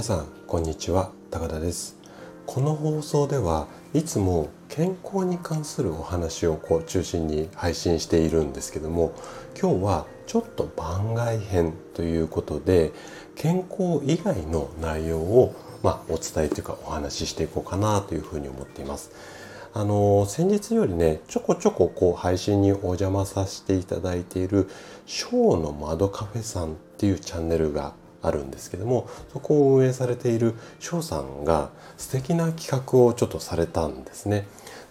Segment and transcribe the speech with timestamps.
[0.00, 1.98] 皆さんこんにちは高田です
[2.46, 9.12] この放送ではいつも健康に関するお話をこう中心に配信しているんですけども
[9.60, 12.92] 今日はちょっと番外編ということで
[13.36, 19.10] 健康以外の内容をまあ、お伝えというかお話ししていこうかなというふうに思っています。
[19.72, 24.68] あの先日よりねちょこちょここう配信にお邪魔させていただいている
[25.06, 34.46] 「ショーの窓カフェさん」っていうチャンネルがあるんですけどもそこを運営されている翔さんが素敵な企画をちょっとされたんですね。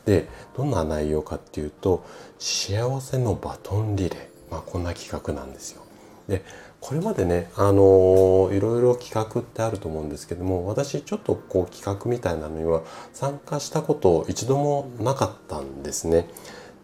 [0.05, 2.03] でどんな内容かっていうと
[2.39, 5.83] 幸せのバトンリレー、まあ、こんな企画なんですよ。
[6.27, 6.43] で
[6.79, 16.27] これまでねあのいろいろ企画ってあると思うんですけども私ちょっとこう企画みたいなのには参加したこと一度もなかったんですね。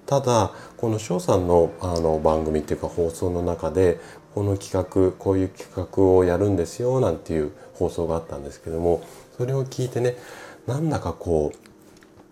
[0.06, 4.00] ただこの翔さんのあの番組っていうか放送の中で
[4.34, 9.04] この企画こういう企画をやるんですよなんていう放送があったんですけども
[9.38, 10.16] それを聞いてね
[10.68, 11.66] なんだかこう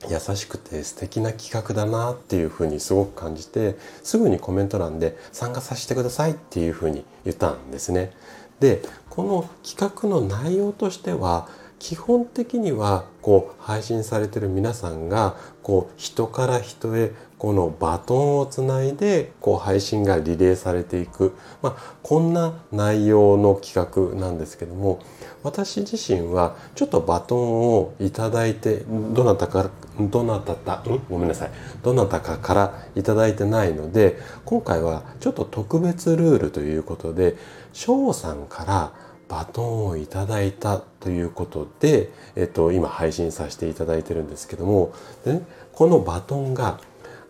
[0.09, 8.11] 優しくて素敵な企画だなっていうふうにすごく感じてすぐにコメント欄で参加させてくださいっていうふうに言ったんですね。
[8.59, 11.47] でこの企画の内容としては
[11.79, 17.11] 基本的にはこう配信されてる皆さんがこう人から人へ
[17.43, 25.01] このバトンをつないでこう配信がリレーされていく、まあ、こんな内容の企画なんですけども
[25.43, 29.69] 私自身はちょっとバトンをいただいてどなたか
[29.99, 31.51] どなたか、ごめんなさい。
[31.83, 37.35] どなたかからいただいてないので今回はちょっと特別ルールということで
[37.73, 38.93] 翔さんから
[39.27, 44.93] バトンをいただいたということで、えっと、今配信させていただいてるんですけども、
[45.25, 45.41] ね、
[45.73, 46.79] このバトンが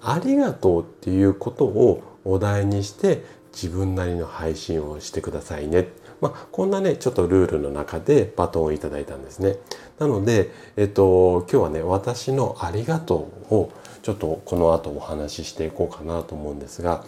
[0.03, 3.23] ありがとうっていうことをお題にして
[3.53, 5.87] 自分なりの配信をしてくださいね。
[6.21, 9.57] まあ、こんなね、ちょっとルールの中でバトンをいただいたんですね。
[9.99, 13.71] なので、えっと、今日はね、私のありがとうを
[14.03, 17.03] ちょっとこの後お話ししていこうかなと思うんですが、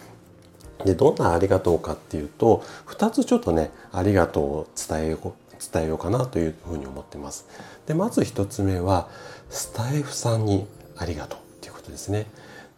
[0.84, 5.32] でどんなありがとうかっていうと2つちょっとねありがとうを伝えよう
[5.72, 7.46] 伝えようかなというふうに思ってます。
[7.86, 9.08] でまず1つ目は
[9.48, 12.26] スタイフさんにありがとうっていうことですね。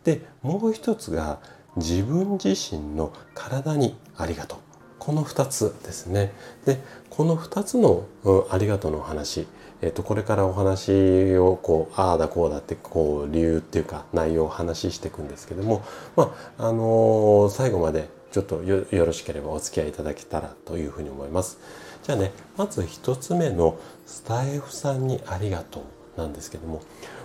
[0.04, 1.38] でもう一つが
[1.76, 4.59] 自分自身の体にありがとう
[4.98, 6.32] この2つですね。
[6.66, 9.47] でこの2つの、うん、ありがとうのお話
[9.81, 15.84] えっと、これからお話をこうああだこうだってこう理由っていうか内容を話していくんですけども、
[16.16, 21.58] まああの最後までちょっとよろしければお付き合いいただけたらというふうに思います。
[22.03, 25.84] じゃあねまず1つ目のスタイフさんにありがと
[26.16, 26.82] うなんですけども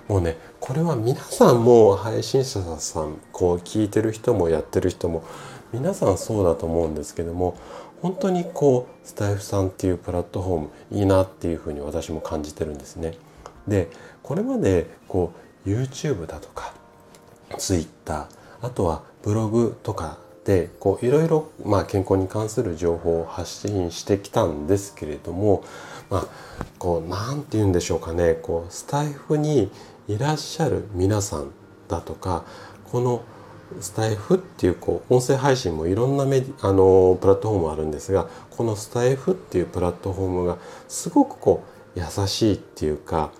[0.08, 5.24] もうねこれは皆さんも配信者さんこう聞いてる人もやってる人も
[5.72, 7.58] 皆さんそうだと思うんですけども
[8.02, 13.14] 本当にこうスタイフさんっていうプラットフォームいいなっていうふうに私も感じてるんですね。
[13.68, 13.90] で
[14.22, 15.32] これまでこ
[15.66, 16.74] う YouTube だとか
[17.58, 18.28] Twitter
[18.62, 25.64] あとはブログとかでこういろいろまあ健康に関する情報を発信してきたんですけれども
[26.10, 26.28] まあ
[26.80, 29.72] こう何て言うんでしょうかねこうスタイフに
[30.08, 31.52] いらっしゃる皆さん
[31.88, 32.46] だとか
[32.92, 33.24] この
[33.80, 41.64] スタイフっていうこう音声配信もいろんなメディあのプラットフォームあるんですがこのスタイフっていうプラットフォームがすごくこ
[41.96, 43.32] う優しいっていうか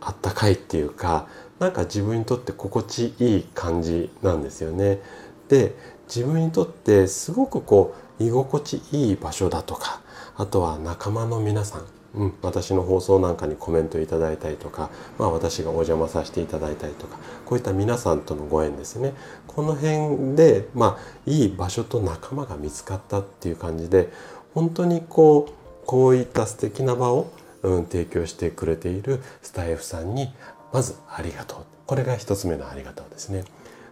[0.00, 5.00] あったかいっていうかなんか自分にとって心地いい感じなんですよね。
[5.48, 5.74] で
[6.06, 10.00] 自分にとってすごくこう居心地いい場所だとか
[10.36, 11.82] あとは仲間の皆さん
[12.18, 19.14] うん、私の放送なんかにコメントいただいたりとか、まあ、私がお邪魔させていただいたりとかこういった皆さんとのご縁ですね。
[19.46, 24.10] この辺で、まあ、いい場所と仲間が見つかったっていう感じで
[24.52, 27.30] 本当にこうこういった素敵な場を、
[27.62, 30.34] うん、提供してくれているスタイフさんに
[30.72, 31.58] まずありがとう。
[31.86, 33.44] これが一つ目のありがとうですね。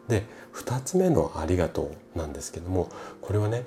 [0.08, 2.88] で二つ目のありがとうなんですけども
[3.20, 3.62] これはね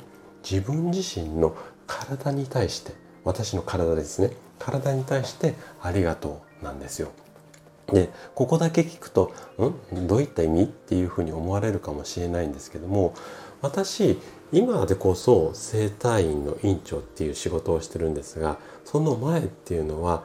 [0.50, 1.56] 自分自身の
[1.88, 4.32] 体に対して私の体ですね。
[4.60, 7.12] 体に対してありがとうなんですよ。
[7.92, 9.34] でここだけ聞くと
[9.92, 10.08] ん？
[10.08, 13.16] どういった意味っていうふうに思われるかもしれないんですけども
[13.62, 14.20] 私
[14.52, 20.24] 今でこそ整体院の院長っていう仕事をしてるんですがその前っていうのは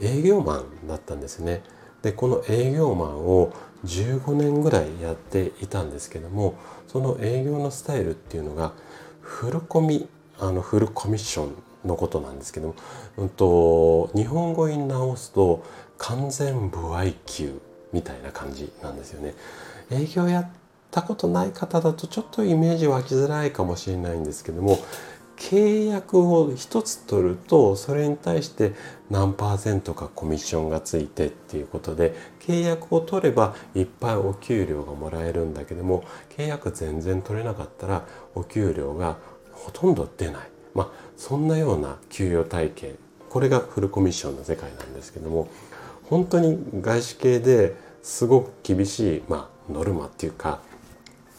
[0.00, 1.62] 営業マンだったんですね。
[2.02, 3.52] でこの営業マンを
[3.84, 6.54] 15年ぐらいやっていたんですけども
[6.86, 8.72] その営業のスタイルっていうのが
[9.20, 10.08] フルコミ
[10.38, 11.54] あのフルコミッション
[11.84, 12.74] のことなんですけど、
[13.16, 15.64] うんと、日本語に直すと
[15.98, 17.60] 完全不合級
[17.92, 19.34] みたいな感じなんですよね。
[19.90, 20.48] 営業やっ
[20.90, 24.78] たことない方だとちょっとイメージ湧きづらいかもしれないんですけども
[25.36, 28.72] 契約を1つ取るとそれに対して
[29.10, 36.04] 何パーセントかコミッションがついてっていうことで契約を取ればいっぱいお給料がもらえるんだけども
[36.36, 39.16] 契約全然取れなかったらお給料が
[39.52, 42.94] ほとんど出ないまあそんなような給与体系
[43.30, 45.48] これがフルコミッションの世界なんですけども
[46.04, 50.60] 本当に外資系ですごく厳しい、まあ、ノルマっていうか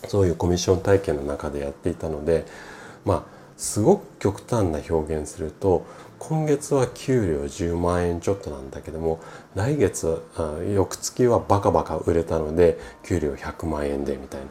[0.07, 2.45] そういうコミッション体系の中でやっていたので
[3.05, 5.85] まあすごく極端な表現すると
[6.19, 9.19] 今月は給料10万円ちょっとなんだけども
[9.53, 10.21] 来月
[10.73, 14.47] 翌月はバカバカ売れたので給料100万円でみたいな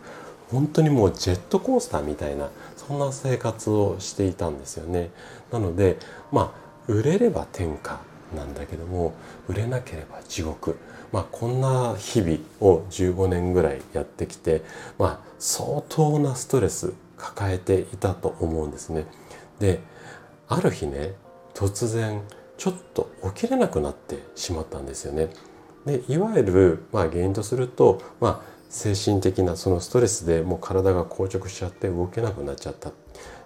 [0.51, 2.49] 本当にもうジェットコースターみたいな
[2.87, 5.11] そんな生活をしていたんですよね。
[5.51, 5.97] なので
[6.33, 8.01] まあ売れれば天下
[8.37, 9.15] なんだけども
[9.49, 10.77] 売れなければ地獄。
[11.13, 14.63] まあ、こんな日々を15年ぐらいやってきて、
[14.99, 19.07] まあ、相当なストレス抱えていたと思うんですね。
[19.61, 19.81] で
[20.49, 21.15] ある日ね
[21.55, 22.21] 突然
[22.59, 25.29] ちょっと起きれなくなってしまったんですよね。
[25.87, 32.93] でいわゆる、まあ、原因とすると、まあ、精神的なそのストレスでもう体が硬直しちゃって動けなくなっちゃった。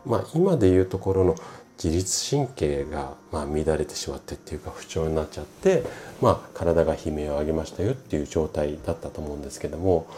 [0.07, 1.35] まあ、今でいうところの
[1.83, 5.85] 自律神経がま乱れてしまってっていうか不調になっちゃって、
[6.21, 10.09] まあ、体が悲鳴を上げましたよっていう状態だったと思うんですけども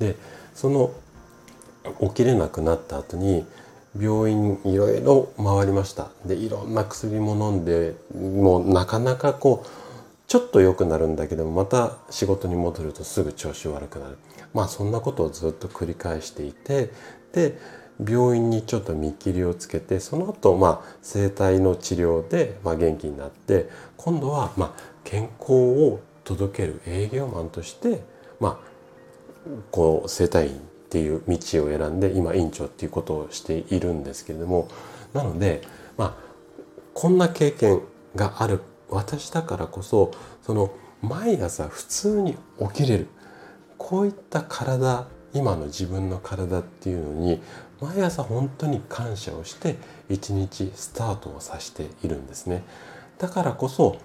[0.00, 0.16] で
[0.54, 0.90] その
[2.00, 3.46] 起きれなくなった後に
[4.00, 9.83] 病院いろいろ回りましたでいろんな薬も飲んでもうなかなかこう
[10.26, 14.18] ちょっと良くなるんだけどまた仕事に戻るとすぐ調子悪くなる。
[14.52, 16.90] まあそんなことをずっと繰り返していて
[17.32, 17.58] で
[18.08, 28.02] 病院にちょっと見切りをつけてその後まあ整体の治療でまあ元気になって今度はまあ健康を届ける営業マンとして
[28.40, 28.74] まあ
[29.70, 31.38] こう整体院っていう道を
[31.68, 34.68] 選んで今院長っていうことをしているんですけれども
[35.12, 35.62] なので
[35.96, 36.14] まあ
[36.94, 37.82] こんな経験
[38.14, 38.60] がある
[38.94, 40.12] 私だからこそ
[40.42, 42.36] その毎朝普通に
[42.74, 43.08] 起きれる
[43.76, 47.42] こういった体今の自分の体っていうのに
[47.80, 49.76] 毎朝本当に感謝をして
[50.08, 52.62] 一日スタートをさしているんですね
[53.18, 53.98] だからこそ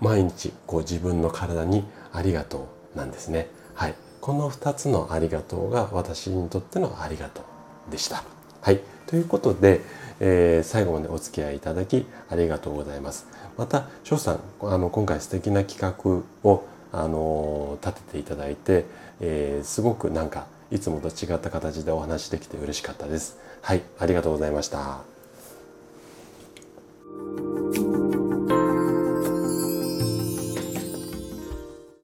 [0.00, 7.42] 毎日こう自分の体にありがとうなんですねはいこの2つのありがとうが私にとってのありがと
[7.88, 8.22] うでした。
[8.60, 8.80] はい。
[9.06, 9.80] ということで、
[10.20, 13.26] えー、最後までお付き合いいただきありがとうございます。
[13.60, 18.86] また、翔さん、あの、今回素敵な企画を、あの、立てていただいて、
[19.20, 23.36] えー、すごくなんか、いつもと違った形でお話できて嬉しかったです。
[23.60, 23.82] はい。
[23.98, 25.19] ありがとうございました。